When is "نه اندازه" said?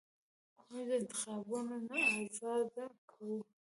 1.87-2.83